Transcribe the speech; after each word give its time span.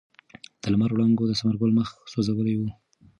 د 0.61 0.63
لمر 0.73 0.91
وړانګو 0.93 1.23
د 1.29 1.33
ثمر 1.39 1.55
ګل 1.61 1.71
مخ 1.77 1.89
سوځولی 2.11 2.55
و. 2.57 2.61